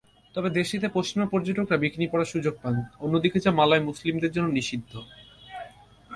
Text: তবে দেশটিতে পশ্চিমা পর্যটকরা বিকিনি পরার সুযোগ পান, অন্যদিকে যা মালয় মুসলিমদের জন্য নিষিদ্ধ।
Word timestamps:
তবে 0.35 0.49
দেশটিতে 0.49 0.87
পশ্চিমা 0.97 1.25
পর্যটকরা 1.25 1.77
বিকিনি 1.77 2.05
পরার 2.11 2.31
সুযোগ 2.33 2.53
পান, 2.63 2.75
অন্যদিকে 2.99 3.37
যা 3.39 3.51
মালয় 3.59 3.83
মুসলিমদের 3.89 4.33
জন্য 4.35 4.47
নিষিদ্ধ। 4.57 4.91